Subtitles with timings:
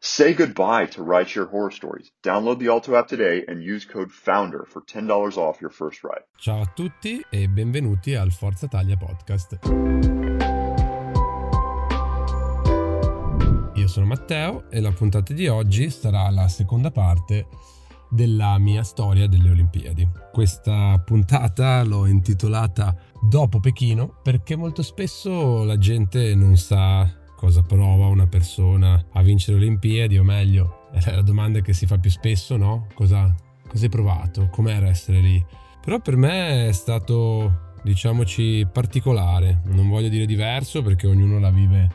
[0.00, 2.10] Say goodbye to rideshare horror stories.
[2.22, 6.24] Download the Alto app today and use code FOUNDER for $10 off your first ride.
[6.38, 9.58] Ciao a tutti e benvenuti al Forza Italia Podcast.
[13.74, 17.46] Io sono Matteo e la puntata di oggi sarà la seconda parte
[18.10, 20.08] della mia storia delle Olimpiadi.
[20.30, 28.06] Questa puntata l'ho intitolata Dopo Pechino perché molto spesso la gente non sa cosa prova
[28.06, 32.10] una persona a vincere le Olimpiadi, o meglio, è la domanda che si fa più
[32.10, 32.88] spesso, no?
[32.94, 33.32] Cosa,
[33.68, 34.48] cosa hai provato?
[34.50, 35.44] Com'era essere lì?
[35.84, 39.60] Però per me è stato, diciamoci, particolare.
[39.66, 41.88] Non voglio dire diverso perché ognuno la vive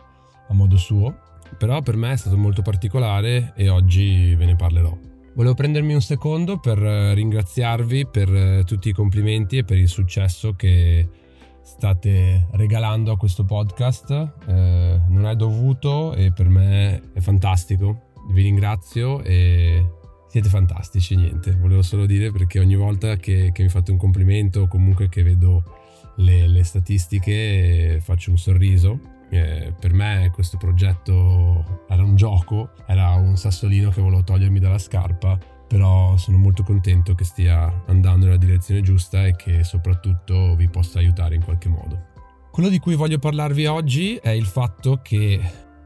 [0.48, 1.18] a modo suo,
[1.58, 4.98] però per me è stato molto particolare e oggi ve ne parlerò.
[5.34, 11.08] Volevo prendermi un secondo per ringraziarvi per tutti i complimenti e per il successo che
[11.64, 14.12] state regalando a questo podcast.
[14.48, 18.10] Eh, non è dovuto e per me è fantastico.
[18.30, 19.86] Vi ringrazio e
[20.28, 21.56] siete fantastici, niente.
[21.56, 25.24] Volevo solo dire perché ogni volta che, che mi fate un complimento o comunque che
[25.24, 25.64] vedo
[26.16, 29.00] le, le statistiche faccio un sorriso.
[29.30, 34.78] Eh, per me questo progetto era un gioco, era un sassolino che volevo togliermi dalla
[34.78, 35.40] scarpa
[35.72, 41.00] però sono molto contento che stia andando nella direzione giusta e che soprattutto vi possa
[41.00, 42.08] aiutare in qualche modo.
[42.52, 45.40] Quello di cui voglio parlarvi oggi è il fatto che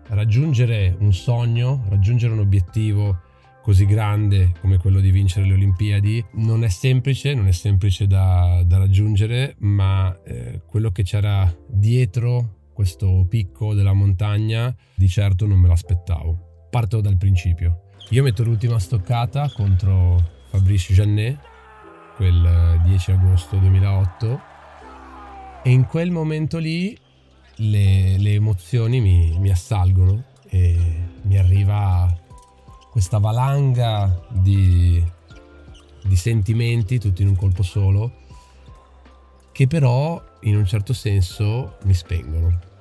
[0.07, 3.21] raggiungere un sogno, raggiungere un obiettivo
[3.61, 8.63] così grande come quello di vincere le Olimpiadi non è semplice, non è semplice da,
[8.65, 15.59] da raggiungere, ma eh, quello che c'era dietro questo picco della montagna di certo non
[15.59, 16.69] me l'aspettavo.
[16.71, 17.84] Parto dal principio.
[18.09, 21.39] Io metto l'ultima stoccata contro Fabrice Jeannet,
[22.15, 24.41] quel 10 agosto 2008,
[25.63, 26.95] e in quel momento lì
[27.55, 30.77] le, le emozioni mi, mi, assalgono e
[31.23, 32.15] mi arriva
[32.91, 35.03] questa valanga di,
[36.03, 38.21] di sentimenti tutti in un colpo solo,
[39.51, 42.74] che però in un certo senso mi spengono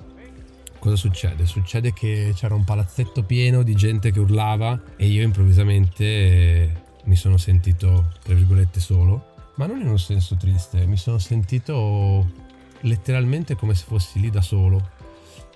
[0.85, 1.47] cosa succede?
[1.47, 7.37] Succede che c'era un palazzetto pieno di gente che urlava e io improvvisamente mi sono
[7.37, 12.43] sentito, tra virgolette, solo, ma non in un senso triste, mi sono sentito
[12.81, 14.91] letteralmente come se fossi lì da solo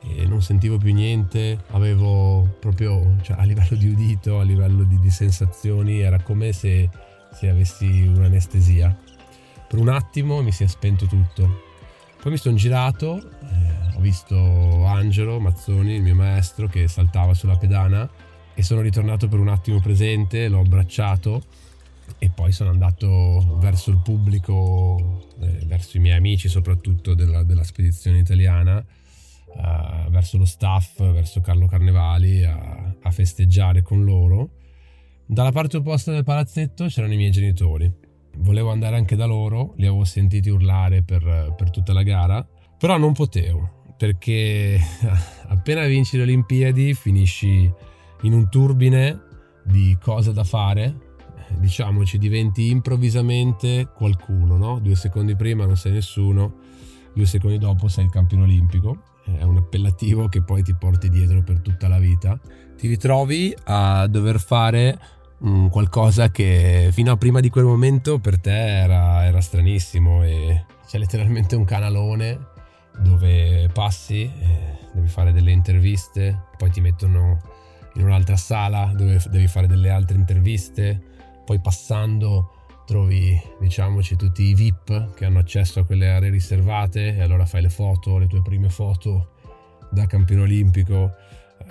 [0.02, 5.00] e non sentivo più niente, avevo proprio cioè, a livello di udito, a livello di,
[5.00, 6.90] di sensazioni, era come se,
[7.34, 8.98] se avessi un'anestesia.
[9.68, 11.68] Per un attimo mi si è spento tutto.
[12.20, 17.58] Poi mi sono girato, eh, ho visto Angelo Mazzoni, il mio maestro, che saltava sulla
[17.58, 18.10] pedana
[18.54, 21.44] e sono ritornato per un attimo presente, l'ho abbracciato
[22.18, 27.64] e poi sono andato verso il pubblico, eh, verso i miei amici soprattutto della, della
[27.64, 34.52] spedizione italiana, eh, verso lo staff, verso Carlo Carnevali a, a festeggiare con loro.
[35.26, 37.92] Dalla parte opposta del palazzetto c'erano i miei genitori.
[38.38, 42.98] Volevo andare anche da loro, li avevo sentiti urlare per, per tutta la gara, però
[42.98, 44.80] non potevo perché
[45.48, 47.70] appena vinci le Olimpiadi finisci
[48.22, 49.20] in un turbine
[49.62, 51.18] di cose da fare,
[51.58, 54.80] diciamoci diventi improvvisamente qualcuno, no?
[54.80, 56.60] Due secondi prima non sei nessuno,
[57.14, 59.04] due secondi dopo sei il campione olimpico,
[59.38, 62.40] è un appellativo che poi ti porti dietro per tutta la vita.
[62.78, 64.98] Ti ritrovi a dover fare
[65.40, 70.64] um, qualcosa che fino a prima di quel momento per te era, era stranissimo e
[70.88, 72.58] c'è letteralmente un canalone
[72.98, 77.40] dove passi, eh, devi fare delle interviste, poi ti mettono
[77.96, 81.02] in un'altra sala dove devi fare delle altre interviste,
[81.46, 82.54] poi passando
[82.86, 87.62] trovi, diciamoci, tutti i VIP che hanno accesso a quelle aree riservate e allora fai
[87.62, 89.34] le foto, le tue prime foto
[89.92, 91.14] da campione olimpico,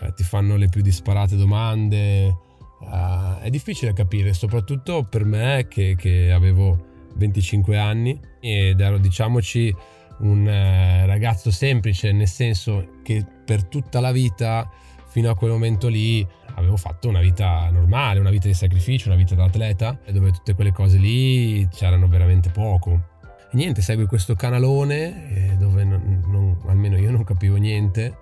[0.00, 2.46] eh, ti fanno le più disparate domande.
[2.80, 6.86] Uh, è difficile capire, soprattutto per me che, che avevo
[7.16, 9.74] 25 anni ed ero, diciamoci,
[10.18, 14.68] un eh, ragazzo semplice, nel senso che per tutta la vita,
[15.08, 19.16] fino a quel momento lì, avevo fatto una vita normale, una vita di sacrificio, una
[19.16, 23.16] vita da atleta, dove tutte quelle cose lì c'erano veramente poco.
[23.50, 28.16] E niente, segui questo canalone eh, dove non, non, almeno io non capivo niente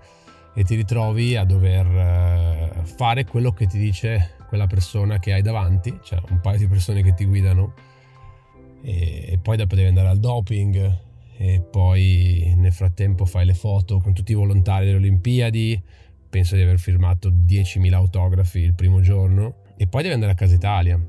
[0.53, 5.41] e ti ritrovi a dover eh, fare quello che ti dice quella persona che hai
[5.41, 7.73] davanti, cioè un paio di persone che ti guidano
[8.81, 11.05] e, e poi dopo devi andare al doping
[11.37, 15.79] e poi nel frattempo fai le foto con tutti i volontari delle Olimpiadi,
[16.29, 20.55] penso di aver firmato 10.000 autografi il primo giorno e poi devi andare a Casa
[20.55, 20.99] Italia.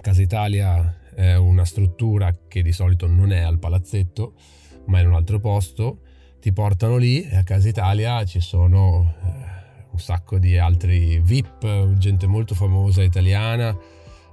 [0.00, 4.34] Casa Italia è una struttura che di solito non è al palazzetto,
[4.86, 6.00] ma è in un altro posto.
[6.40, 11.94] Ti portano lì e a Casa Italia ci sono eh, un sacco di altri VIP,
[11.96, 13.74] gente molto famosa italiana,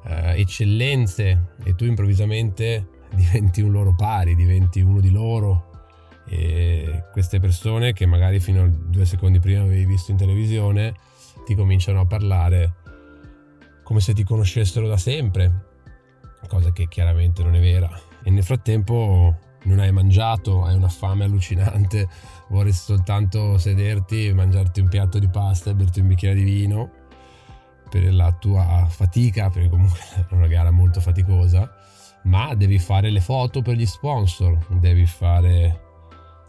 [0.04, 5.70] eh, eccellenze e tu improvvisamente diventi un loro pari, diventi uno di loro
[6.26, 10.94] e queste persone che magari fino a due secondi prima avevi visto in televisione
[11.46, 12.76] ti cominciano a parlare
[13.84, 15.66] come se ti conoscessero da sempre,
[16.48, 17.90] cosa che chiaramente non è vera.
[18.24, 22.08] E nel frattempo non hai mangiato, hai una fame allucinante,
[22.48, 26.92] vorresti soltanto sederti, mangiarti un piatto di pasta e berti un bicchiere di vino
[27.90, 31.70] per la tua fatica, perché comunque è una gara molto faticosa,
[32.24, 35.90] ma devi fare le foto per gli sponsor, devi fare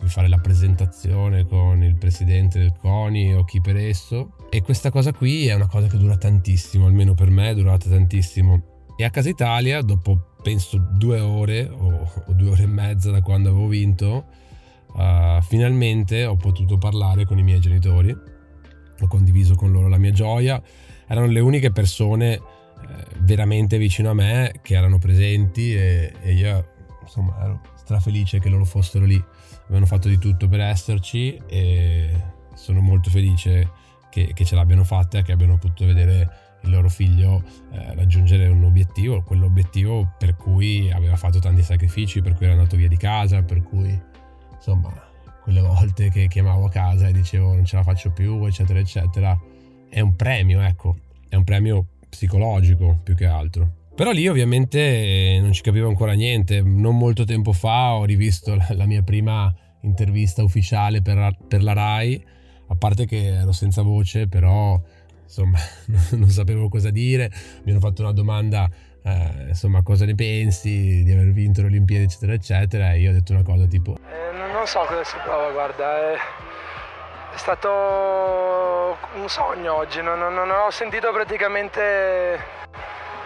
[0.02, 4.34] di fare la presentazione con il presidente del CONI o chi per esso.
[4.50, 7.88] E questa cosa qui è una cosa che dura tantissimo, almeno per me è durata
[7.88, 8.62] tantissimo.
[8.96, 13.22] E a Casa Italia, dopo penso due ore o, o due ore e mezza da
[13.22, 14.25] quando avevo vinto,
[14.94, 20.12] uh, finalmente ho potuto parlare con i miei genitori, ho condiviso con loro la mia
[20.12, 20.60] gioia,
[21.06, 22.40] erano le uniche persone
[23.18, 26.70] veramente vicino a me che erano presenti e, e io
[27.02, 29.22] insomma ero strafelice che loro fossero lì.
[29.64, 32.10] Avevano fatto di tutto per esserci e
[32.54, 33.70] sono molto felice
[34.10, 37.42] che, che ce l'abbiano fatta e che abbiano potuto vedere il loro figlio
[37.72, 42.76] eh, raggiungere un obiettivo, quell'obiettivo per cui aveva fatto tanti sacrifici, per cui era andato
[42.76, 44.00] via di casa, per cui
[44.54, 45.10] insomma
[45.42, 49.36] quelle volte che chiamavo a casa e dicevo non ce la faccio più, eccetera, eccetera,
[49.88, 50.96] è un premio, ecco,
[51.28, 53.81] è un premio psicologico più che altro.
[53.94, 56.61] Però lì ovviamente non ci capivo ancora niente.
[56.61, 62.25] Non molto tempo fa ho rivisto la, mia prima intervista ufficiale per, per, la RAI,
[62.69, 64.81] a parte che ero senza voce, però
[65.25, 65.59] insomma
[66.12, 67.31] non sapevo cosa dire.
[67.64, 68.69] Mi hanno fatto una domanda,
[69.03, 73.14] eh, insomma cosa ne pensi di aver vinto le Olimpiadi eccetera eccetera e io ho
[73.14, 73.97] detto una cosa tipo...
[73.97, 76.17] Eh, non so cosa si prova, guarda, è,
[77.34, 82.38] è stato un sogno oggi, non, non, non ho sentito praticamente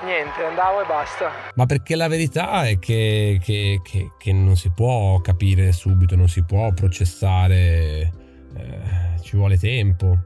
[0.04, 1.30] niente, andavo e basta.
[1.54, 6.28] Ma perché la verità è che, che, che, che non si può capire subito, non
[6.28, 8.12] si può processare,
[8.54, 10.18] eh, ci vuole tempo.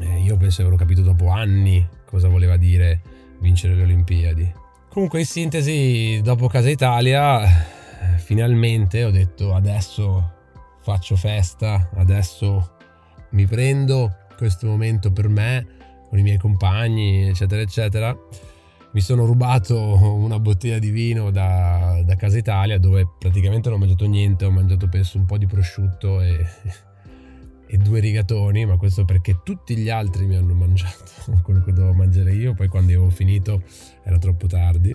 [0.00, 3.02] Eh, io penso di averlo capito dopo anni cosa voleva dire
[3.40, 4.52] vincere le Olimpiadi.
[4.88, 7.46] Comunque in sintesi, dopo Casa Italia,
[8.16, 10.32] finalmente ho detto adesso
[10.80, 12.77] faccio festa, adesso
[13.30, 15.66] mi prendo questo momento per me,
[16.08, 18.16] con i miei compagni, eccetera, eccetera
[18.90, 19.78] mi sono rubato
[20.14, 24.50] una bottiglia di vino da, da, Casa Italia dove praticamente non ho mangiato niente, ho
[24.50, 26.46] mangiato penso un po' di prosciutto e,
[27.66, 31.04] e due rigatoni, ma questo perché tutti gli altri mi hanno mangiato
[31.42, 33.62] quello che dovevo mangiare io, poi quando avevo finito
[34.02, 34.94] era troppo tardi.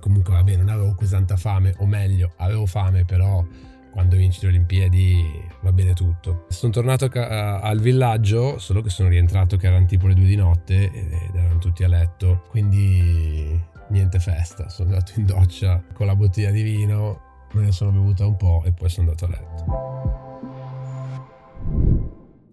[0.00, 3.44] Comunque vabbè, non avevo così tanta fame, o meglio, avevo fame però
[3.90, 5.24] quando vinci le Olimpiadi
[5.62, 6.46] va bene tutto.
[6.48, 10.36] Sono tornato ca- al villaggio, solo che sono rientrato che erano tipo le due di
[10.36, 14.68] notte ed erano tutti a letto, quindi niente festa.
[14.68, 17.20] Sono andato in doccia con la bottiglia di vino,
[17.52, 19.96] me ne sono bevuta un po' e poi sono andato a letto.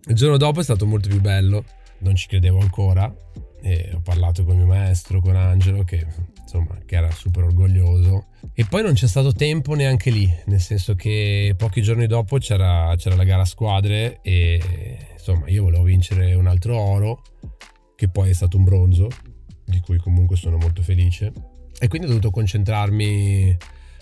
[0.07, 1.63] Il giorno dopo è stato molto più bello,
[1.99, 3.13] non ci credevo ancora
[3.61, 6.05] e ho parlato con mio maestro, con Angelo, che
[6.45, 8.27] insomma che era super orgoglioso.
[8.53, 12.93] E poi non c'è stato tempo neanche lì, nel senso che pochi giorni dopo c'era,
[12.95, 17.21] c'era la gara a squadre e insomma io volevo vincere un altro oro,
[17.95, 19.09] che poi è stato un bronzo,
[19.65, 21.33] di cui comunque sono molto felice.
[21.77, 23.57] E quindi ho dovuto concentrarmi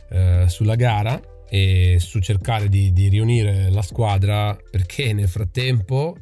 [0.09, 1.19] eh, sulla gara
[1.49, 6.17] e su cercare di, di riunire la squadra perché nel frattempo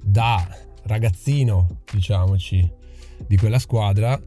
[0.00, 0.46] da
[0.84, 2.70] ragazzino, diciamoci,
[3.26, 4.20] di quella squadra,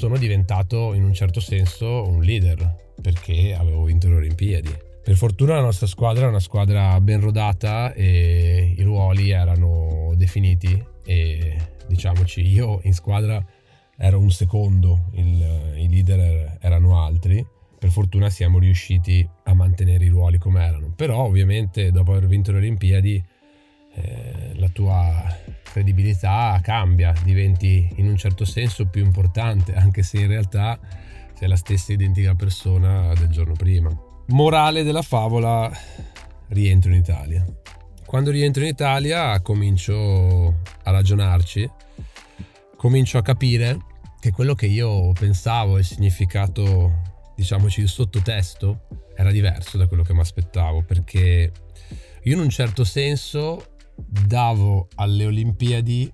[0.00, 4.74] sono diventato in un certo senso un leader perché avevo vinto le Olimpiadi.
[5.04, 10.82] Per fortuna la nostra squadra è una squadra ben rodata e i ruoli erano definiti
[11.04, 11.54] e
[11.86, 13.44] diciamoci io in squadra
[13.98, 17.46] ero un secondo, il, i leader erano altri.
[17.78, 20.94] Per fortuna siamo riusciti a mantenere i ruoli come erano.
[20.96, 23.22] Però ovviamente dopo aver vinto le Olimpiadi
[23.94, 30.26] eh, la tua credibilità cambia, diventi in un certo senso più importante, anche se in
[30.26, 30.78] realtà
[31.34, 33.90] sei la stessa identica persona del giorno prima.
[34.28, 35.70] Morale della favola,
[36.48, 37.44] rientro in Italia.
[38.04, 41.70] Quando rientro in Italia comincio a ragionarci,
[42.76, 43.78] comincio a capire
[44.18, 50.12] che quello che io pensavo il significato diciamoci, il sottotesto era diverso da quello che
[50.12, 51.52] mi aspettavo, perché
[52.22, 53.76] io in un certo senso
[54.06, 56.12] davo alle Olimpiadi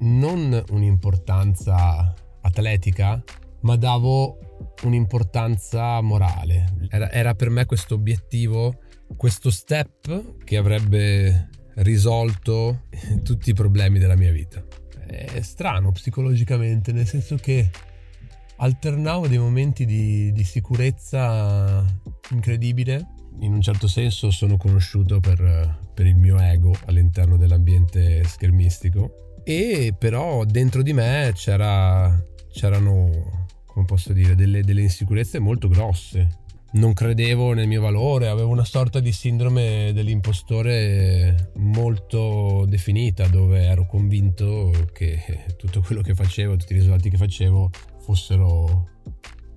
[0.00, 3.22] non un'importanza atletica,
[3.60, 4.38] ma davo
[4.82, 6.88] un'importanza morale.
[6.88, 8.80] Era, era per me questo obiettivo,
[9.16, 12.82] questo step che avrebbe risolto
[13.22, 14.62] tutti i problemi della mia vita.
[15.06, 17.70] È strano psicologicamente, nel senso che
[18.56, 21.84] alternavo dei momenti di, di sicurezza
[22.30, 23.06] incredibile.
[23.40, 29.36] In un certo senso sono conosciuto per, per il mio ego all'interno dell'ambiente schermistico.
[29.44, 32.22] E però dentro di me c'era,
[32.52, 36.40] c'erano, come posso dire, delle, delle insicurezze molto grosse.
[36.74, 43.86] Non credevo nel mio valore, avevo una sorta di sindrome dell'impostore molto definita dove ero
[43.86, 47.70] convinto che tutto quello che facevo, tutti i risultati che facevo
[48.00, 48.88] fossero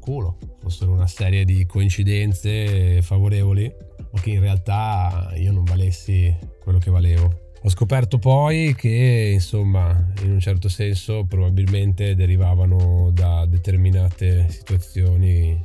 [0.06, 3.74] culo, fossero una serie di coincidenze favorevoli,
[4.16, 7.44] ma che in realtà io non valessi quello che valevo.
[7.62, 15.62] Ho scoperto poi che, insomma, in un certo senso probabilmente derivavano da determinate situazioni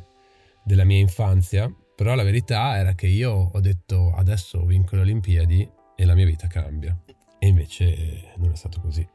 [0.64, 5.68] della mia infanzia, però la verità era che io ho detto adesso vinco le Olimpiadi
[5.94, 6.98] e la mia vita cambia.
[7.38, 9.06] E invece non è stato così.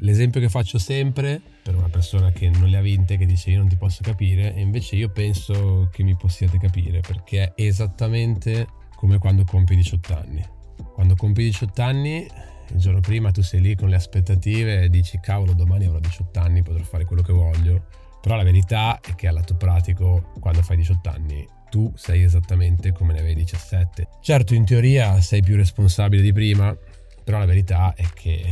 [0.00, 3.58] L'esempio che faccio sempre per una persona che non le ha vinte, che dice io
[3.58, 8.66] non ti posso capire, e invece io penso che mi possiate capire perché è esattamente
[8.94, 10.44] come quando compi 18 anni.
[10.94, 12.26] Quando compi 18 anni,
[12.72, 16.38] il giorno prima tu sei lì con le aspettative e dici cavolo domani avrò 18
[16.38, 20.62] anni, potrò fare quello che voglio però la verità è che al lato pratico, quando
[20.62, 24.06] fai 18 anni, tu sei esattamente come ne avevi 17.
[24.20, 26.74] Certo, in teoria sei più responsabile di prima,
[27.24, 28.42] però la verità è che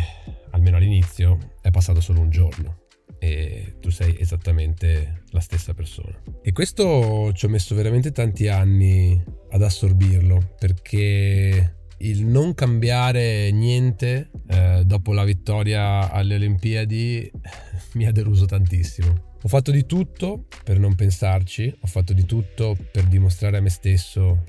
[0.51, 2.79] almeno all'inizio è passato solo un giorno
[3.19, 6.21] e tu sei esattamente la stessa persona.
[6.43, 14.31] E questo ci ho messo veramente tanti anni ad assorbirlo perché il non cambiare niente
[14.49, 17.31] eh, dopo la vittoria alle Olimpiadi
[17.95, 19.29] mi ha deluso tantissimo.
[19.43, 23.71] Ho fatto di tutto per non pensarci, ho fatto di tutto per dimostrare a me
[23.71, 24.45] stesso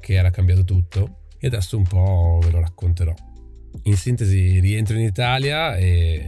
[0.00, 3.14] che era cambiato tutto e adesso un po' ve lo racconterò.
[3.82, 6.26] In sintesi, rientro in Italia e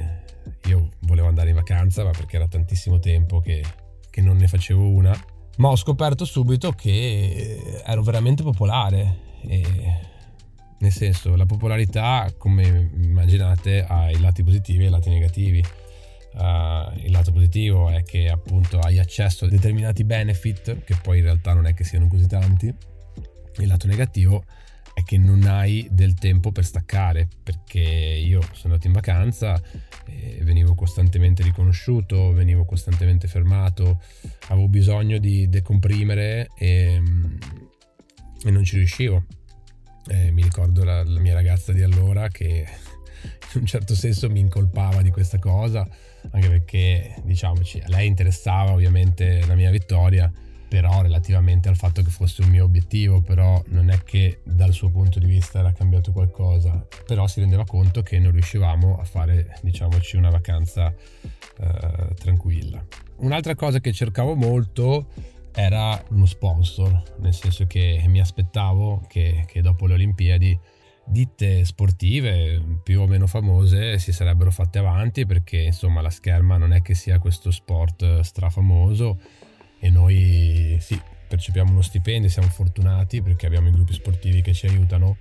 [0.67, 3.65] io volevo andare in vacanza, ma perché era tantissimo tempo che,
[4.11, 5.19] che non ne facevo una,
[5.59, 9.25] ma ho scoperto subito che ero veramente popolare
[10.79, 15.63] nel senso la popolarità come immaginate ha i lati positivi e i lati negativi
[16.37, 21.25] Uh, il lato positivo è che appunto hai accesso a determinati benefit, che poi in
[21.25, 22.67] realtà non è che siano così tanti.
[23.57, 24.66] Il lato negativo è
[25.07, 29.63] che non hai del tempo per staccare, perché io sono andato in vacanza,
[30.05, 34.03] e venivo costantemente riconosciuto, venivo costantemente fermato,
[34.49, 37.01] avevo bisogno di decomprimere e,
[38.45, 39.25] e non ci riuscivo.
[40.09, 42.67] E mi ricordo la, la mia ragazza di allora che
[43.55, 45.89] in un certo senso mi incolpava di questa cosa,
[46.33, 50.31] anche perché diciamoci, a lei interessava ovviamente la mia vittoria,
[50.69, 54.91] però relativamente al fatto che fosse un mio obiettivo, però non è che dal suo
[54.91, 59.59] punto di vista era cambiato qualcosa, però si rendeva conto che non riuscivamo a fare,
[59.63, 60.93] diciamoci, una vacanza
[61.59, 62.85] eh, tranquilla.
[63.19, 65.09] Un'altra cosa che cercavo molto
[65.53, 70.59] era uno sponsor, nel senso che mi aspettavo che, che dopo le Olimpiadi
[71.07, 76.73] ditte sportive più o meno famose si sarebbero fatte avanti perché insomma la scherma non
[76.73, 79.21] è che sia questo sport strafamoso
[79.79, 84.67] e noi sì percepiamo uno stipendio, siamo fortunati perché abbiamo i gruppi sportivi che ci
[84.67, 85.17] aiutano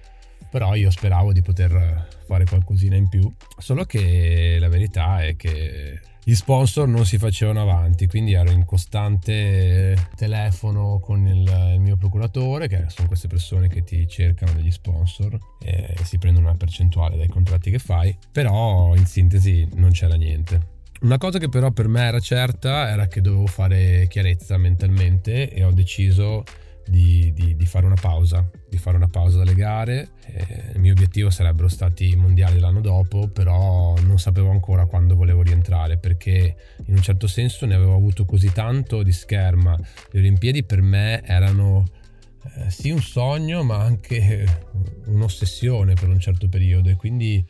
[0.49, 5.99] però io speravo di poter fare qualcosina in più solo che la verità è che
[6.27, 11.97] gli sponsor non si facevano avanti, quindi ero in costante telefono con il, il, mio
[11.97, 17.15] procuratore, che sono queste persone che ti cercano degli sponsor e si prendono una percentuale
[17.15, 20.73] dai contratti che fai, però in sintesi non c'era niente.
[21.01, 25.63] Una cosa che però per me era certa era che dovevo fare chiarezza mentalmente e
[25.63, 26.43] ho deciso
[26.87, 30.09] di, di, di, fare una pausa, di fare una pausa dalle gare.
[30.25, 35.15] Eh, il mio obiettivo sarebbero stati i mondiali l'anno dopo, però non sapevo ancora quando
[35.15, 39.77] volevo rientrare perché in un certo senso ne avevo avuto così tanto di scherma.
[40.11, 41.85] Le Olimpiadi per me erano
[42.55, 44.45] eh, sì un sogno, ma anche
[45.05, 47.43] un'ossessione per un certo periodo e quindi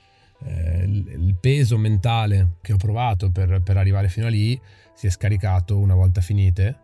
[0.43, 4.59] eh, il peso mentale che ho provato per, per arrivare fino a lì
[4.93, 6.79] si è scaricato una volta finite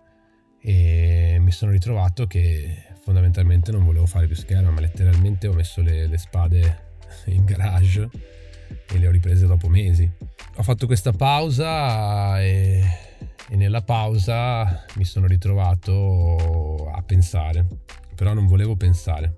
[0.62, 5.82] e mi sono ritrovato che fondamentalmente non volevo fare più scherma, ma letteralmente ho messo
[5.82, 6.90] le, le spade
[7.26, 8.10] in garage
[8.88, 10.10] e le ho riprese dopo mesi.
[10.56, 12.84] Ho fatto questa pausa e,
[13.50, 17.66] e nella pausa mi sono ritrovato a pensare,
[18.16, 19.34] però non volevo pensare.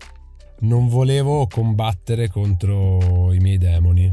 [0.60, 4.12] Non volevo combattere contro i miei demoni.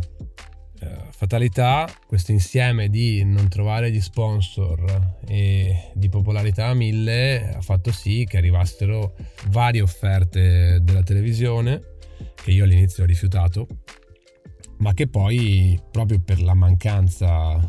[0.82, 7.60] Eh, fatalità, questo insieme di non trovare gli sponsor e di popolarità a mille ha
[7.60, 9.14] fatto sì che arrivassero
[9.48, 11.98] varie offerte della televisione
[12.34, 13.66] che io all'inizio ho rifiutato,
[14.78, 17.68] ma che poi proprio per la mancanza eh,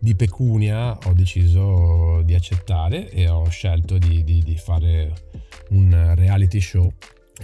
[0.00, 5.12] di pecunia ho deciso di accettare e ho scelto di, di, di fare
[5.70, 6.92] un reality show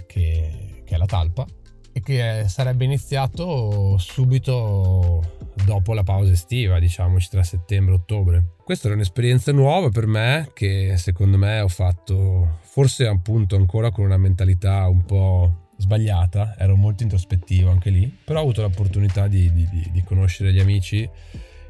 [0.07, 1.45] che, che, è la talpa
[1.91, 8.45] e che sarebbe iniziato subito dopo la pausa estiva, diciamoci tra settembre e ottobre.
[8.63, 14.05] Questa era un'esperienza nuova per me che secondo me ho fatto forse appunto ancora con
[14.05, 19.51] una mentalità un po' sbagliata, ero molto introspettivo anche lì, però ho avuto l'opportunità di,
[19.51, 21.09] di, di conoscere gli amici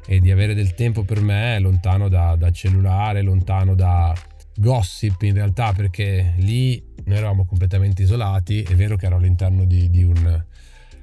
[0.06, 4.14] e di avere del tempo per me lontano da, da cellulare, lontano da
[4.56, 9.90] gossip in realtà perché lì noi eravamo completamente isolati, è vero che ero all'interno di,
[9.90, 10.44] di un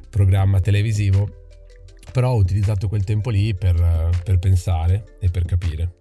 [0.09, 1.47] programma televisivo,
[2.11, 5.95] però ho utilizzato quel tempo lì per, per pensare e per capire.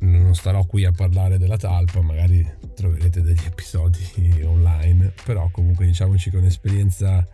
[0.00, 6.30] Non starò qui a parlare della talpa, magari troverete degli episodi online, però comunque diciamoci
[6.30, 7.26] che è un'esperienza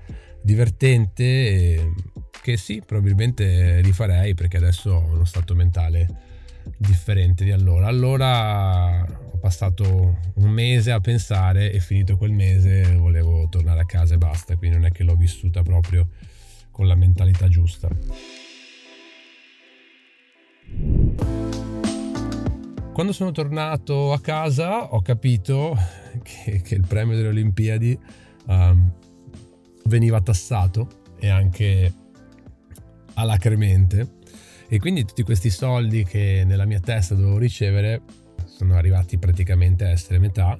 [0.43, 1.93] divertente
[2.41, 6.29] che sì, probabilmente rifarei perché adesso ho uno stato mentale
[6.77, 7.87] differente di allora.
[7.89, 9.05] Allora
[9.41, 14.57] passato un mese a pensare e finito quel mese volevo tornare a casa e basta,
[14.57, 16.09] quindi non è che l'ho vissuta proprio
[16.71, 17.89] con la mentalità giusta.
[22.93, 25.77] Quando sono tornato a casa ho capito
[26.23, 27.99] che, che il premio delle Olimpiadi
[28.47, 28.93] um,
[29.85, 31.93] veniva tassato e anche
[33.15, 34.19] alacremente
[34.69, 38.03] e quindi tutti questi soldi che nella mia testa dovevo ricevere
[38.61, 40.59] sono arrivati praticamente a essere metà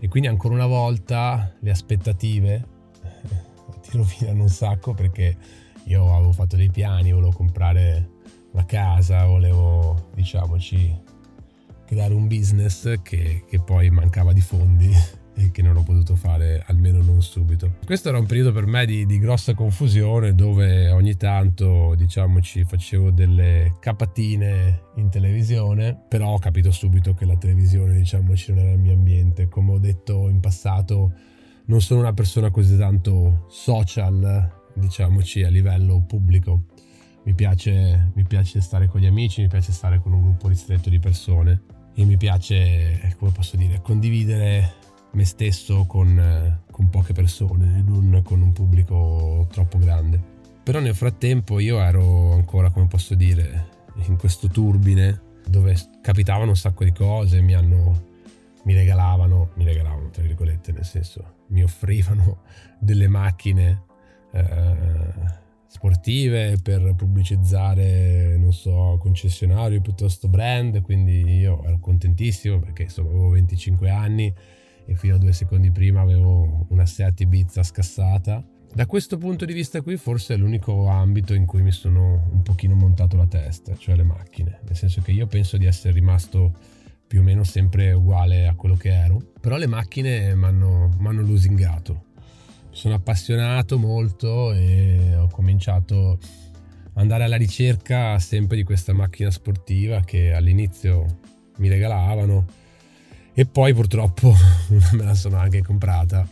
[0.00, 2.66] e quindi ancora una volta le aspettative
[3.82, 5.36] ti rovinano un sacco perché
[5.84, 8.08] io avevo fatto dei piani, volevo comprare
[8.52, 10.98] una casa, volevo diciamoci
[11.84, 14.90] creare un business che, che poi mancava di fondi
[15.50, 17.74] che non ho potuto fare almeno non subito.
[17.84, 23.10] Questo era un periodo per me di, di grossa confusione dove ogni tanto diciamoci facevo
[23.10, 28.78] delle capatine in televisione, però ho capito subito che la televisione diciamoci non era il
[28.78, 29.48] mio ambiente.
[29.48, 31.12] Come ho detto in passato
[31.66, 36.64] non sono una persona così tanto social diciamoci a livello pubblico.
[37.24, 40.90] Mi piace, mi piace stare con gli amici, mi piace stare con un gruppo ristretto
[40.90, 41.62] di persone
[41.94, 44.74] e mi piace, come posso dire, condividere
[45.12, 50.30] me stesso con, eh, con poche persone, non con un pubblico troppo grande.
[50.62, 53.68] Però nel frattempo io ero ancora, come posso dire,
[54.06, 58.10] in questo turbine dove capitavano un sacco di cose, mi hanno
[58.64, 62.42] mi regalavano, mi regalavano tra virgolette, nel senso mi offrivano
[62.78, 63.82] delle macchine
[64.32, 73.08] eh, sportive per pubblicizzare, non so, concessionario piuttosto brand, quindi io ero contentissimo perché insomma
[73.08, 74.34] avevo 25 anni
[74.86, 78.44] e fino a due secondi prima avevo una Seat Ibiza scassata.
[78.74, 82.42] Da questo punto di vista qui forse è l'unico ambito in cui mi sono un
[82.42, 86.54] pochino montato la testa, cioè le macchine, nel senso che io penso di essere rimasto
[87.06, 92.04] più o meno sempre uguale a quello che ero, però le macchine mi hanno lusingato.
[92.70, 96.18] Mi sono appassionato molto e ho cominciato ad
[96.94, 101.18] andare alla ricerca sempre di questa macchina sportiva che all'inizio
[101.58, 102.46] mi regalavano
[103.34, 104.34] e poi purtroppo
[104.92, 106.28] me la sono anche comprata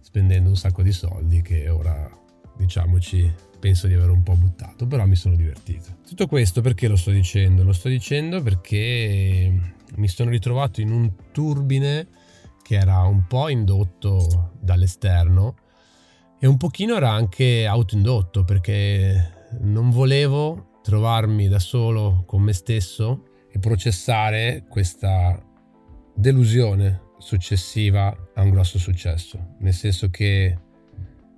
[0.00, 2.10] spendendo un sacco di soldi che ora
[2.56, 5.98] diciamoci penso di aver un po' buttato, però mi sono divertito.
[6.06, 7.62] Tutto questo perché lo sto dicendo?
[7.62, 9.52] Lo sto dicendo perché
[9.96, 12.08] mi sono ritrovato in un turbine
[12.62, 15.56] che era un po' indotto dall'esterno
[16.40, 23.26] e un pochino era anche autoindotto perché non volevo trovarmi da solo con me stesso
[23.52, 25.38] e processare questa
[26.20, 30.56] delusione successiva a un grosso successo, nel senso che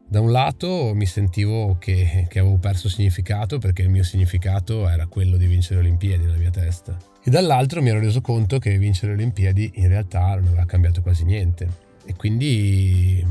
[0.09, 5.07] da un lato mi sentivo che, che, avevo perso significato perché il mio significato era
[5.07, 8.77] quello di vincere le Olimpiadi nella mia testa e dall'altro mi ero reso conto che
[8.77, 11.66] vincere le Olimpiadi in realtà non aveva cambiato quasi niente
[12.05, 13.25] e quindi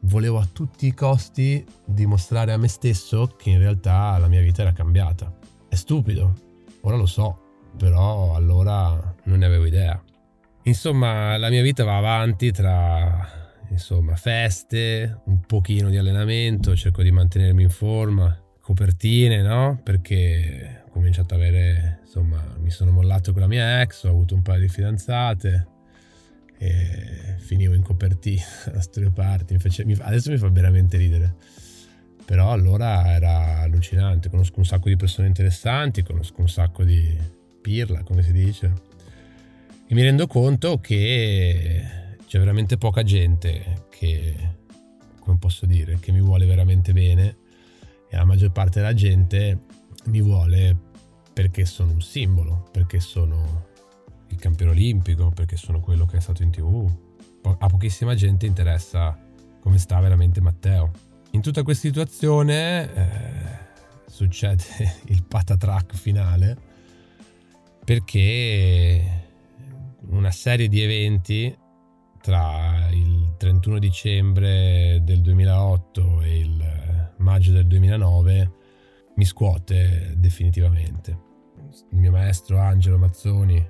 [0.00, 4.62] volevo a tutti i costi dimostrare a me stesso che in realtà la mia vita
[4.62, 5.32] era cambiata.
[5.68, 6.34] È stupido,
[6.82, 7.40] ora lo so,
[7.76, 10.02] però allora non ne avevo idea.
[10.66, 17.12] Insomma, la mia vita va avanti tra insomma, feste, un pochino di allenamento, cerco di
[17.12, 19.80] mantenermi in forma, copertine, no?
[19.82, 24.42] Perché cominciato ad avere, insomma, mi sono mollato con la mia ex, ho avuto un
[24.42, 25.66] paio di fidanzate
[26.58, 28.42] e finivo in copertina
[28.74, 31.34] a mi, adesso mi fa veramente ridere.
[32.24, 37.16] Però allora era allucinante, conosco un sacco di persone interessanti, conosco un sacco di
[37.62, 38.95] pirla, come si dice.
[39.88, 44.34] E mi rendo conto che c'è veramente poca gente che,
[45.20, 47.36] come posso dire, che mi vuole veramente bene
[48.08, 49.60] e la maggior parte della gente
[50.06, 50.76] mi vuole
[51.32, 53.66] perché sono un simbolo, perché sono
[54.26, 56.90] il campione olimpico, perché sono quello che è stato in tv.
[57.58, 59.16] A pochissima gente interessa
[59.60, 60.90] come sta veramente Matteo.
[61.30, 63.58] In tutta questa situazione eh,
[64.08, 64.64] succede
[65.06, 66.56] il patatrack finale
[67.84, 69.25] perché
[70.08, 71.56] una serie di eventi
[72.20, 78.52] tra il 31 dicembre del 2008 e il maggio del 2009
[79.16, 81.24] mi scuote definitivamente.
[81.90, 83.64] Il mio maestro Angelo Mazzoni,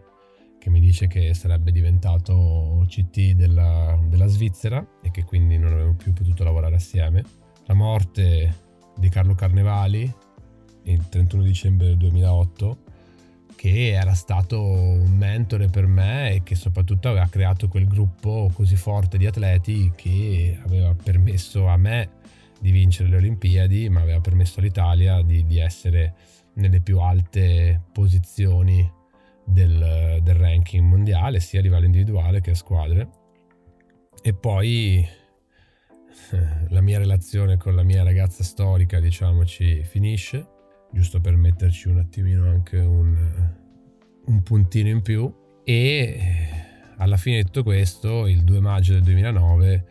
[0.59, 5.94] che mi dice che sarebbe diventato CT della, della Svizzera e che quindi non avremmo
[5.94, 7.25] più potuto lavorare assieme.
[7.66, 8.64] La morte
[8.96, 10.12] di Carlo Carnevali
[10.85, 12.79] il 31 dicembre del 2008
[13.56, 18.76] che era stato un mentore per me e che soprattutto aveva creato quel gruppo così
[18.76, 22.10] forte di atleti che aveva permesso a me
[22.60, 26.14] di vincere le Olimpiadi, ma aveva permesso all'Italia di, di essere
[26.54, 28.88] nelle più alte posizioni
[29.44, 33.08] del, del, ranking mondiale, sia a livello individuale che a squadre.
[34.22, 35.06] E poi
[36.68, 40.46] la mia relazione con la mia ragazza storica, diciamoci, finisce,
[40.96, 43.14] giusto per metterci un attimino anche un,
[44.24, 45.30] un puntino in più.
[45.62, 46.18] E
[46.96, 49.85] alla fine di tutto questo, il 2 maggio del 2009,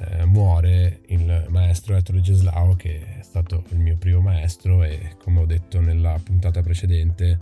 [0.00, 5.40] eh, muore il maestro Ettore Geslao che è stato il mio primo maestro e come
[5.40, 7.38] ho detto nella puntata precedente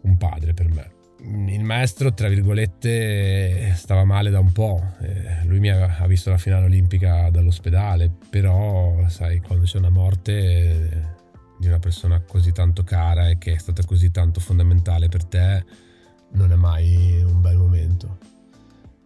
[0.00, 0.90] un padre per me.
[1.18, 6.36] Il maestro, tra virgolette, stava male da un po', eh, lui mi ha, visto la
[6.36, 11.15] finale olimpica dall'ospedale, però sai, quando c'è una morte eh,
[11.58, 15.64] di una persona così tanto cara e che è stata così tanto fondamentale per te,
[16.32, 18.18] non è mai un bel momento.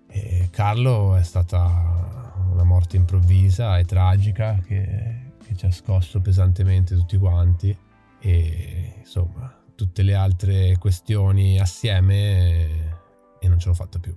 [0.09, 6.97] E Carlo è stata una morte improvvisa e tragica che, che ci ha scosso pesantemente
[6.97, 7.77] tutti quanti
[8.19, 12.99] e insomma tutte le altre questioni assieme
[13.39, 14.15] e, non ce l'ho fatta più.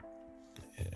[0.76, 0.90] E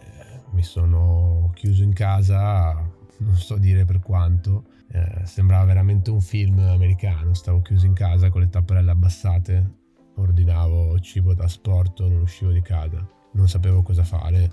[0.52, 2.73] mi sono chiuso in casa,
[3.19, 8.30] non so dire per quanto, eh, sembrava veramente un film americano, stavo chiuso in casa
[8.30, 9.76] con le tapparelle abbassate,
[10.15, 14.52] ordinavo cibo da sport, non uscivo di casa, non sapevo cosa fare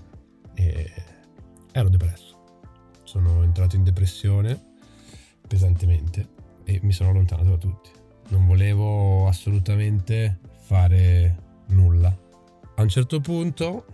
[0.53, 0.91] e
[1.71, 2.35] ero depresso
[3.05, 4.59] sono entrato in depressione
[5.47, 6.27] pesantemente
[6.65, 7.89] e mi sono allontanato da tutti.
[8.29, 12.13] Non volevo assolutamente fare nulla.
[12.75, 13.85] A un certo punto,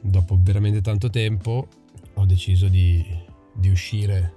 [0.00, 1.68] dopo veramente tanto tempo,
[2.14, 3.04] ho deciso di,
[3.52, 4.34] di uscire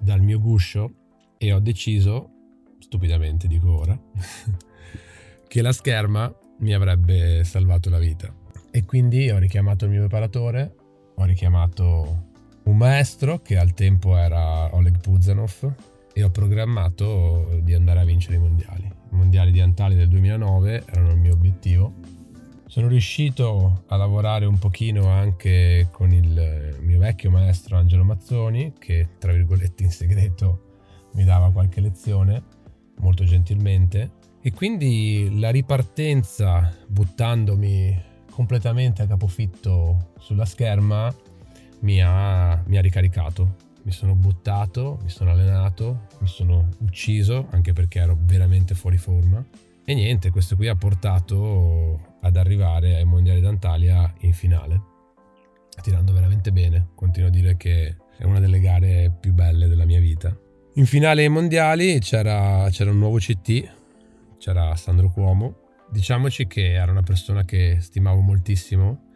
[0.00, 0.92] dal mio guscio
[1.38, 2.30] e ho deciso,
[2.78, 3.98] stupidamente dico ora,
[5.46, 8.32] che la scherma mi avrebbe salvato la vita.
[8.70, 10.74] E quindi ho richiamato il mio preparatore,
[11.14, 12.28] ho richiamato
[12.64, 15.74] un maestro che al tempo era Oleg Puzanov
[16.12, 18.84] e ho programmato di andare a vincere i mondiali.
[18.84, 21.94] I mondiali di Antalya del 2009 erano il mio obiettivo.
[22.66, 26.78] Sono riuscito a lavorare un pochino anche con il
[27.10, 32.40] vecchio maestro Angelo Mazzoni che tra virgolette in segreto mi dava qualche lezione
[32.98, 41.12] molto gentilmente e quindi la ripartenza buttandomi completamente a capofitto sulla scherma
[41.80, 43.56] mi ha, mi ha ricaricato.
[43.82, 49.44] Mi sono buttato, mi sono allenato, mi sono ucciso anche perché ero veramente fuori forma.
[49.84, 54.82] E niente, questo qui ha portato ad arrivare ai mondiali d'Antalya in finale,
[55.80, 56.88] tirando veramente bene.
[56.94, 60.36] Continuo a dire che è una delle gare più belle della mia vita.
[60.74, 63.68] In finale ai mondiali c'era, c'era un nuovo CT,
[64.38, 65.56] c'era Sandro Cuomo.
[65.90, 69.08] Diciamoci che era una persona che stimavo moltissimo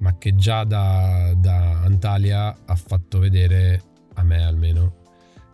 [0.00, 3.82] ma che già da, da Antalya ha fatto vedere,
[4.14, 4.96] a me almeno,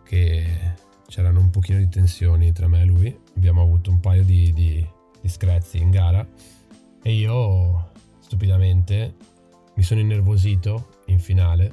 [0.03, 0.75] che
[1.07, 3.19] c'erano un pochino di tensioni tra me e lui.
[3.35, 4.85] Abbiamo avuto un paio di, di,
[5.21, 6.25] di screzi in gara
[7.03, 9.15] e io stupidamente
[9.77, 11.71] mi sono innervosito in finale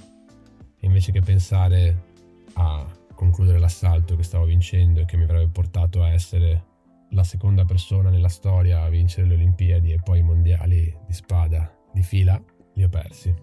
[0.81, 2.13] invece che pensare
[2.55, 6.73] a concludere l'assalto che stavo vincendo e che mi avrebbe portato a essere
[7.11, 11.73] la seconda persona nella storia a vincere le Olimpiadi e poi i mondiali di spada
[11.93, 12.41] di fila,
[12.75, 13.35] li ho persi.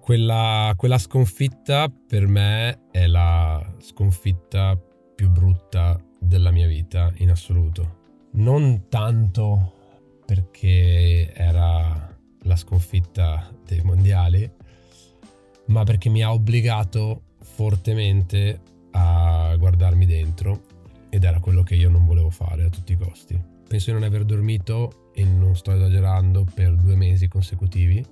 [0.00, 4.76] Quella, quella sconfitta per me è la sconfitta
[5.14, 8.00] più brutta della mia vita in assoluto.
[8.34, 9.74] non tanto
[10.24, 12.11] perché era
[12.42, 14.50] la sconfitta dei mondiali,
[15.66, 18.60] ma perché mi ha obbligato fortemente
[18.92, 20.64] a guardarmi dentro
[21.08, 23.40] ed era quello che io non volevo fare a tutti i costi.
[23.68, 28.04] Penso di non aver dormito, e non sto esagerando, per due mesi consecutivi.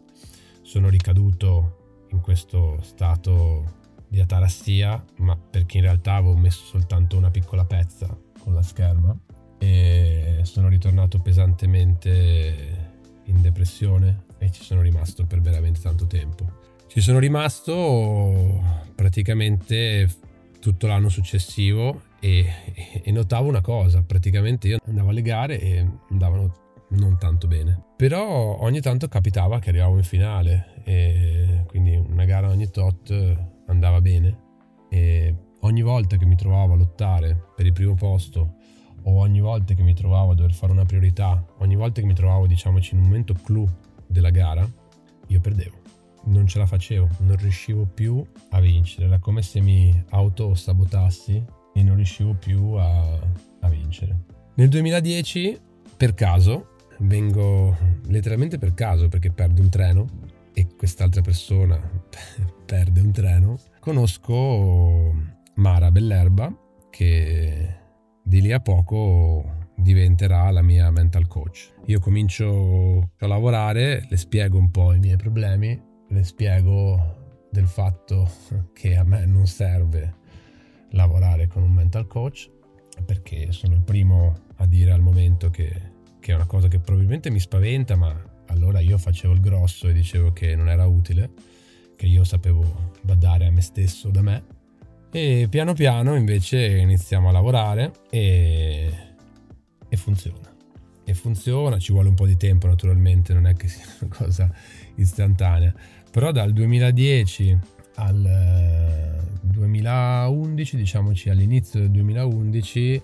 [0.62, 7.30] Sono ricaduto in questo stato di atarassia, ma perché in realtà avevo messo soltanto una
[7.30, 8.06] piccola pezza
[8.42, 9.16] con la scherma
[9.58, 12.79] e sono ritornato pesantemente
[13.30, 16.58] in depressione e ci sono rimasto per veramente tanto tempo.
[16.86, 18.62] Ci sono rimasto
[18.94, 20.08] praticamente
[20.60, 26.54] tutto l'anno successivo e, e, notavo una cosa, praticamente io andavo alle gare e andavano
[26.90, 32.48] non tanto bene, però ogni tanto capitava che arrivavo in finale e quindi una gara
[32.48, 33.14] ogni tot
[33.66, 34.48] andava bene
[34.90, 38.56] e ogni volta che mi trovavo a lottare per il primo posto
[39.02, 42.14] o ogni volta che mi trovavo a dover fare una priorità, ogni volta che mi
[42.14, 43.68] trovavo diciamoci in un momento clou
[44.06, 44.68] della gara,
[45.28, 45.80] io perdevo
[46.24, 51.82] non ce la facevo, non riuscivo più a vincere, era come se mi autosabotassi e
[51.82, 53.18] non riuscivo più a,
[53.60, 54.24] a vincere.
[54.54, 55.58] Nel 2010,
[55.96, 57.76] per caso, vengo
[58.08, 60.06] letteralmente per caso perché perdo un treno
[60.52, 61.78] e quest'altra persona
[62.66, 65.14] perde un treno, conosco
[65.54, 66.54] Mara Bellerba
[66.90, 67.78] che
[68.30, 71.72] di lì a poco diventerà la mia mental coach.
[71.86, 78.30] Io comincio a lavorare, le spiego un po' i miei problemi le spiego del fatto
[78.72, 80.14] che a me non serve
[80.90, 82.48] lavorare con un mental coach
[83.04, 85.72] perché sono il primo a dire al momento che,
[86.20, 88.14] che, è una cosa che probabilmente mi spaventa ma
[88.46, 91.30] allora io facevo il grosso e dicevo che non era utile
[91.96, 94.44] che io sapevo badare a me stesso da me
[95.12, 98.92] e piano piano invece iniziamo a lavorare e,
[99.88, 100.48] e funziona.
[101.04, 104.52] E funziona ci vuole un po' di tempo naturalmente non è che sia una cosa
[104.94, 105.74] istantanea.
[106.10, 107.58] Però dal 2010
[107.96, 113.02] al 2011, eh, diciamoci all'inizio del 2011,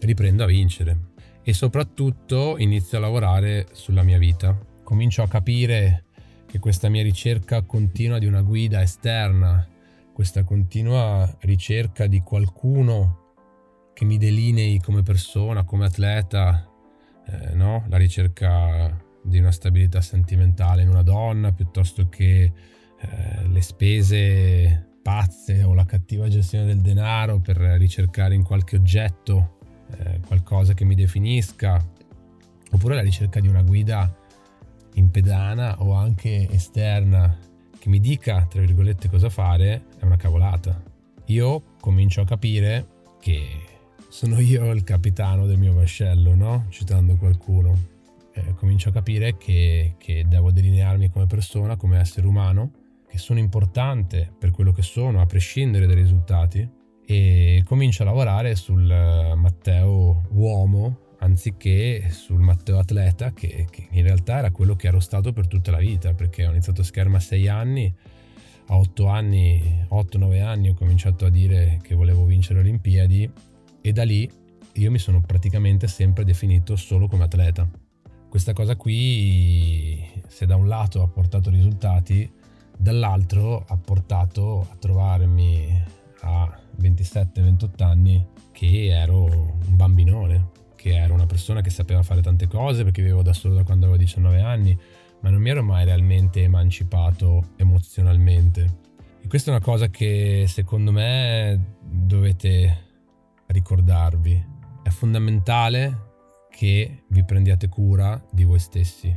[0.00, 0.98] riprendo a vincere.
[1.42, 4.58] E soprattutto inizio a lavorare sulla mia vita.
[4.82, 6.04] Comincio a capire
[6.46, 9.66] che questa mia ricerca continua di una guida esterna,
[10.16, 13.34] questa continua ricerca di qualcuno
[13.92, 16.66] che mi delinei come persona, come atleta,
[17.26, 17.84] eh, no?
[17.88, 22.44] la ricerca di una stabilità sentimentale in una donna piuttosto che
[22.98, 29.58] eh, le spese pazze o la cattiva gestione del denaro per ricercare in qualche oggetto
[29.98, 31.78] eh, qualcosa che mi definisca
[32.70, 34.10] oppure la ricerca di una guida
[34.94, 37.36] in pedana o anche esterna
[37.86, 40.82] che mi dica tra virgolette cosa fare è una cavolata
[41.26, 42.86] io comincio a capire
[43.20, 43.46] che
[44.08, 46.66] sono io il capitano del mio vascello no?
[46.70, 47.78] citando qualcuno
[48.32, 52.72] eh, comincio a capire che, che devo delinearmi come persona, come essere umano,
[53.08, 56.68] che sono importante per quello che sono, a prescindere dai risultati,
[57.06, 64.02] e comincio a lavorare sul eh, Matteo uomo anziché sul Matteo atleta che, che, in
[64.02, 67.20] realtà era quello che ero stato per tutta la vita perché ho iniziato scherma a
[67.20, 67.94] 6 anni
[68.68, 73.30] a 8 anni 8-9 anni ho cominciato a dire che volevo vincere le Olimpiadi
[73.80, 74.44] e da lì
[74.76, 77.66] io mi sono praticamente sempre definito solo come atleta.
[78.28, 82.30] Questa cosa qui, se da un lato ha portato risultati,
[82.76, 85.82] dall'altro ha portato a trovarmi
[86.22, 90.50] a 27-28 anni che ero un bambinone,
[90.86, 93.86] che ero una persona che sapeva fare tante cose perché vivevo da solo da quando
[93.86, 94.78] avevo 19 anni,
[95.20, 98.78] ma non mi ero mai realmente emancipato emozionalmente.
[99.20, 102.84] E questa è una cosa che secondo me dovete
[103.46, 104.44] ricordarvi.
[104.84, 106.04] È fondamentale
[106.50, 109.12] che vi prendiate cura di voi stessi.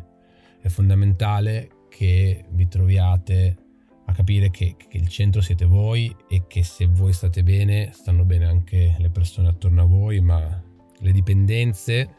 [0.60, 3.58] È fondamentale che vi troviate
[4.06, 8.26] a capire che, che, il centro siete voi e che se voi state bene, stanno
[8.26, 10.64] bene anche le persone attorno a voi, ma
[11.00, 12.10] le dipendenze,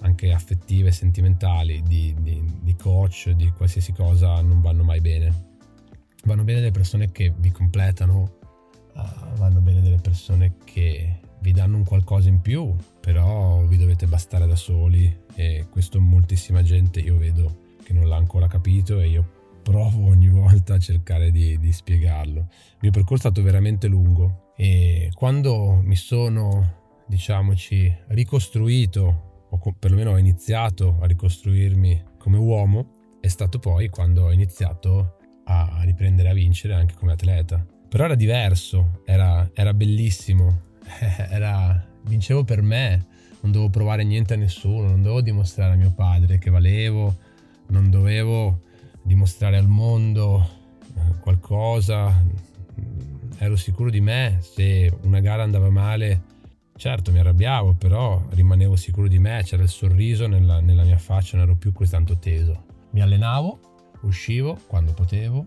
[0.00, 5.52] anche affettive e sentimentali, di, di, di coach, di qualsiasi cosa, non vanno mai bene.
[6.24, 8.38] Vanno bene le persone che vi completano,
[8.94, 14.06] uh, vanno bene delle persone che vi danno un qualcosa in più, però vi dovete
[14.06, 19.08] bastare da soli e questo moltissima gente io vedo che non l'ha ancora capito e
[19.08, 19.28] io
[19.62, 22.40] provo ogni volta a cercare di, di spiegarlo.
[22.40, 30.12] Il mio percorso è stato veramente lungo e quando mi sono, diciamoci, ricostruito, o perlomeno
[30.12, 36.34] ho iniziato a ricostruirmi come uomo, è stato poi quando ho iniziato a riprendere a
[36.34, 37.64] vincere anche come atleta.
[37.88, 40.62] Però era diverso, era, era bellissimo,
[41.30, 43.06] era, vincevo per me,
[43.42, 47.16] non dovevo provare niente a nessuno, non dovevo dimostrare a mio padre che valevo,
[47.68, 48.62] non dovevo
[49.02, 50.48] dimostrare al mondo
[50.96, 52.22] eh, qualcosa,
[53.38, 56.32] ero sicuro di me, se una gara andava male
[56.76, 61.36] certo mi arrabbiavo, però rimanevo sicuro di me, c'era il sorriso nella, nella mia faccia,
[61.36, 62.64] non ero più così tanto teso.
[62.90, 65.46] Mi allenavo, uscivo quando potevo,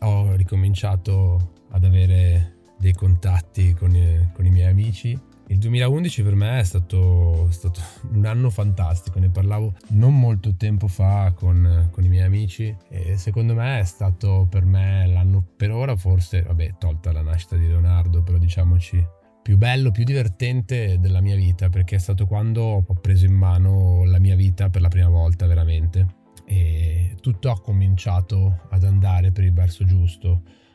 [0.00, 5.18] ho ricominciato ad avere dei contatti con i, con i miei amici.
[5.48, 10.88] Il 2011 per me è stato, stato, un anno fantastico, ne parlavo non molto tempo
[10.88, 15.70] fa con, con, i miei amici e secondo me è stato per me l'anno per
[15.70, 19.04] ora forse, vabbè tolta la nascita di Leonardo, però diciamoci
[19.46, 24.02] più bello, più divertente della mia vita perché è stato quando ho preso in mano
[24.02, 29.44] la mia vita per la prima volta veramente e tutto ha cominciato ad andare per
[29.44, 30.28] il verso giusto.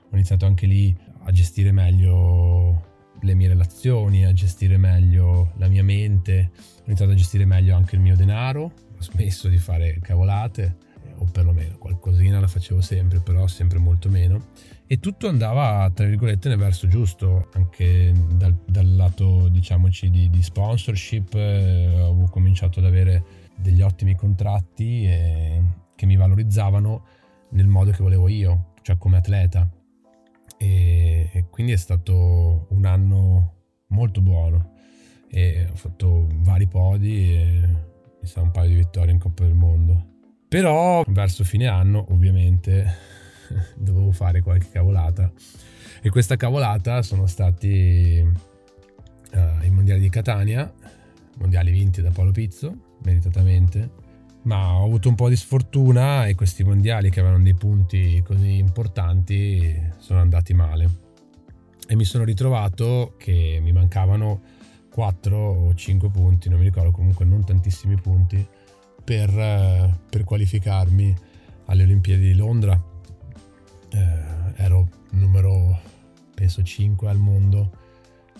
[0.10, 5.84] Ho iniziato anche lì a gestire meglio le mie relazioni, a gestire meglio la mia
[5.84, 10.78] mente, ho iniziato a gestire meglio anche il mio denaro, ho smesso di fare cavolate,
[11.18, 14.46] o perlomeno qualcosina la facevo sempre, però sempre molto meno.
[14.92, 20.44] E tutto andava, tra virgolette, nel verso giusto, anche dal, dal lato, diciamoci, di, di
[20.44, 23.24] sponsorship, eh, ho cominciato ad avere
[23.56, 25.64] degli ottimi contratti eh,
[25.96, 27.06] che mi valorizzavano
[27.52, 29.66] nel modo che volevo io, cioè come atleta
[30.58, 33.54] e, e quindi è stato un anno
[33.92, 34.74] molto buono
[35.30, 37.62] e ho fatto vari podi e
[38.20, 40.08] mi sa un paio di vittorie in Coppa del Mondo.
[40.50, 43.11] Però verso fine anno ovviamente
[43.76, 45.32] dovevo fare qualche cavolata.
[46.02, 50.72] E questa cavolata sono stati uh, i mondiali di Catania,
[51.38, 53.90] mondiali vinti da Paolo Pizzo, meritatamente,
[54.44, 58.58] ma ho avuto un po' di sfortuna e questi mondiali che avevano dei punti così
[58.58, 60.90] importanti sono andati male.
[61.88, 64.42] E mi sono ritrovato che mi mancavano
[64.90, 68.46] 4 o 5 punti, non mi ricordo comunque non tantissimi punti
[69.04, 71.16] per, per qualificarmi
[71.66, 72.91] alle Olimpiadi di Londra.
[73.94, 75.80] Eh, ero numero
[76.34, 77.72] penso 5 al mondo,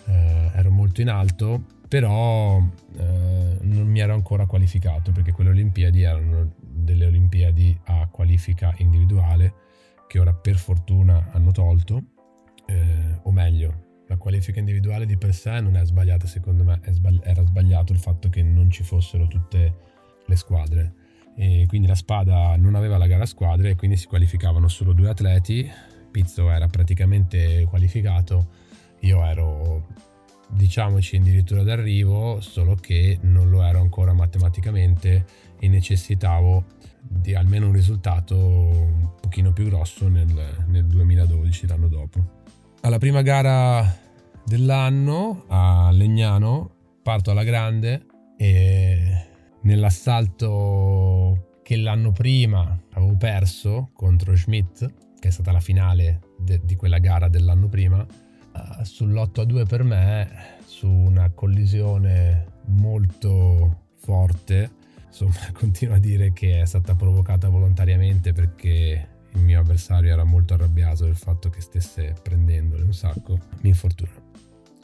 [0.06, 2.58] eh, ero molto in alto però
[2.96, 9.52] eh, non mi ero ancora qualificato perché quelle Olimpiadi erano delle Olimpiadi a qualifica individuale
[10.08, 12.02] che ora per fortuna hanno tolto,
[12.64, 17.20] eh, o meglio, la qualifica individuale di per sé non è sbagliata secondo me, sbagli-
[17.24, 19.74] era sbagliato il fatto che non ci fossero tutte
[20.24, 20.94] le squadre
[21.34, 24.92] e quindi la spada non aveva la gara a squadre e quindi si qualificavano solo
[24.92, 25.70] due atleti,
[26.10, 28.48] Pizzo era praticamente qualificato,
[29.00, 29.86] io ero
[30.48, 35.24] diciamoci addirittura d'arrivo, solo che non lo ero ancora matematicamente
[35.58, 36.64] e necessitavo
[37.00, 42.40] di almeno un risultato un pochino più grosso nel, nel 2012, l'anno dopo.
[42.82, 43.98] Alla prima gara
[44.44, 46.70] dell'anno a Legnano
[47.02, 49.30] parto alla grande e
[49.62, 56.74] nell'assalto che l'anno prima avevo perso contro Schmidt, che è stata la finale de- di
[56.76, 60.28] quella gara dell'anno prima, uh, sull'8 a 2 per me,
[60.66, 64.70] su una collisione molto forte,
[65.06, 70.54] insomma continuo a dire che è stata provocata volontariamente perché il mio avversario era molto
[70.54, 74.30] arrabbiato del fatto che stesse prendendole un sacco, mi infortuno.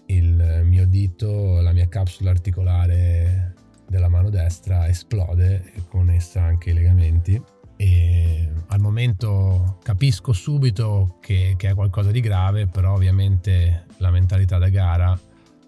[0.06, 3.56] Il mio dito, la mia capsula articolare
[3.88, 7.40] della mano destra esplode e con essa anche i legamenti.
[7.76, 14.58] E al momento capisco subito che, che, è qualcosa di grave, però ovviamente la mentalità
[14.58, 15.18] da gara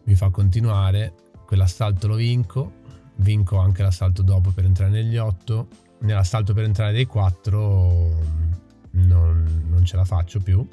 [0.04, 1.14] mi fa continuare,
[1.46, 2.78] quell'assalto lo vinco,
[3.16, 5.68] vinco anche l'assalto dopo per entrare negli 8,
[6.00, 8.48] nell'assalto per entrare dei 4
[8.92, 10.66] non, non ce la faccio più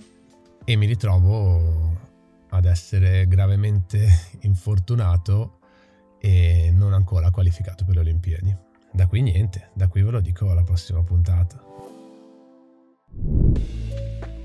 [0.65, 1.95] e mi ritrovo
[2.49, 4.09] ad essere gravemente
[4.41, 5.56] infortunato
[6.27, 8.53] e non ancora qualificato per le Olimpiadi.
[8.91, 11.63] Da qui niente, da qui ve lo dico alla prossima puntata.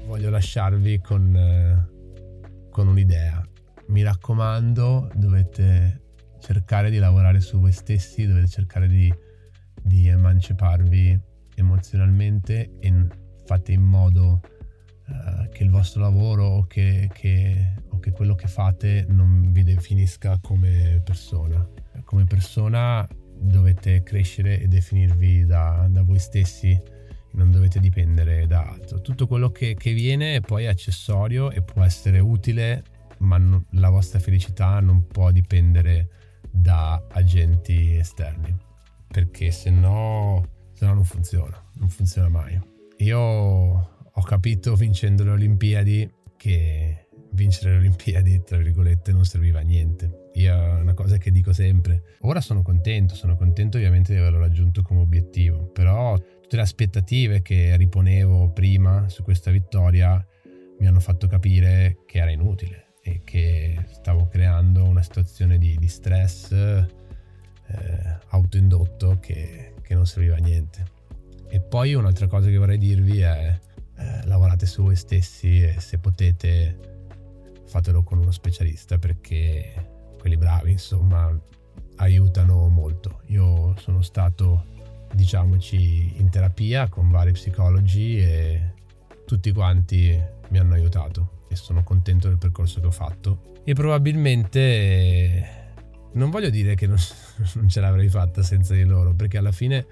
[0.07, 3.45] Voglio lasciarvi con, eh, con un'idea.
[3.89, 6.03] Mi raccomando, dovete
[6.39, 9.13] cercare di lavorare su voi stessi, dovete cercare di,
[9.83, 11.21] di emanciparvi
[11.57, 13.07] emozionalmente e
[13.45, 14.41] fate in modo
[15.09, 19.65] uh, che il vostro lavoro o che, che, o che quello che fate non vi
[19.65, 21.82] definisca come persona.
[22.05, 23.07] Come persona
[23.39, 26.79] dovete crescere e definirvi da, da, voi stessi,
[27.33, 29.01] non dovete dipendere da altro.
[29.01, 32.85] Tutto quello che, che viene è poi accessorio e può essere utile,
[33.19, 36.09] ma non, la vostra felicità non può dipendere
[36.51, 38.55] da agenti esterni,
[39.09, 42.61] perché se no, se no non funziona, non funziona mai.
[42.99, 49.63] Io ho capito vincendo le Olimpiadi che vincere le Olimpiadi, tra virgolette, non serviva a
[49.63, 50.22] niente.
[50.35, 52.17] Io è una cosa che dico sempre.
[52.21, 57.43] Ora sono contento, sono contento ovviamente di averlo raggiunto come obiettivo, però tutte le aspettative
[57.43, 60.25] che riponevo prima su questa vittoria
[60.79, 65.89] mi hanno fatto capire che era inutile e che stavo creando una situazione di, di
[65.89, 66.87] stress eh,
[68.29, 70.85] autoindotto che, che non serviva a niente.
[71.49, 73.59] E poi un'altra cosa che vorrei dirvi è
[73.97, 76.91] eh, lavorate su voi stessi e se potete
[77.67, 79.92] fatelo con uno specialista perché
[80.23, 81.37] quelli bravi insomma
[81.97, 83.23] aiutano molto.
[83.27, 84.67] Io sono stato
[85.13, 88.75] diciamoci in terapia con vari psicologi e
[89.27, 90.17] tutti quanti
[90.51, 95.75] mi hanno aiutato e sono contento del percorso che ho fatto e probabilmente
[96.13, 96.99] non voglio dire che non,
[97.55, 99.85] non ce l'avrei fatta senza di loro perché alla fine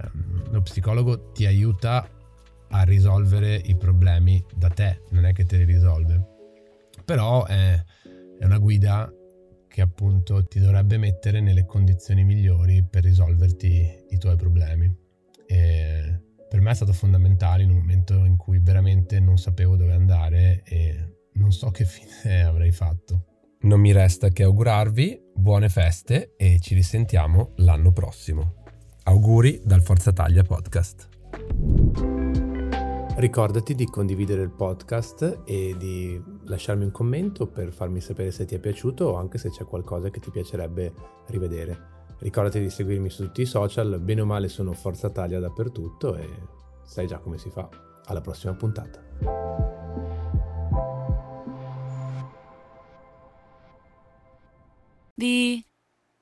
[0.00, 2.08] um, lo psicologo ti aiuta
[2.68, 6.24] a risolvere i problemi da te, non è che te li risolve.
[7.04, 7.84] Però è,
[8.38, 9.12] è una guida
[9.72, 14.94] che appunto ti dovrebbe mettere nelle condizioni migliori per risolverti i tuoi problemi.
[15.46, 19.94] E per me è stato fondamentale in un momento in cui veramente non sapevo dove
[19.94, 23.24] andare e non so che fine avrei fatto.
[23.60, 28.56] Non mi resta che augurarvi buone feste e ci risentiamo l'anno prossimo.
[29.04, 31.08] Auguri dal Forza Taglia Podcast.
[33.16, 38.54] Ricordati di condividere il podcast e di lasciarmi un commento per farmi sapere se ti
[38.54, 40.92] è piaciuto o anche se c'è qualcosa che ti piacerebbe
[41.26, 41.90] rivedere.
[42.18, 46.28] Ricordati di seguirmi su tutti i social, bene o male sono Forza Taglia dappertutto e
[46.84, 47.68] sai già come si fa.
[48.04, 49.00] Alla prossima puntata.
[55.16, 55.64] The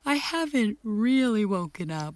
[0.04, 2.14] I haven't really woken up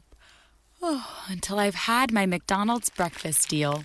[0.80, 3.84] oh, until I've had my McDonald's breakfast deal.